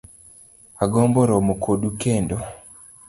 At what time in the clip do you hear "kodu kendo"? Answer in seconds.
1.63-2.37